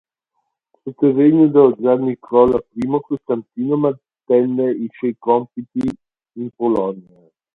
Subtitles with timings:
[0.81, 5.81] Sotto il regno dello zar Nicola I, Costantino mantenne i suoi compiti
[6.39, 7.29] in Polonia.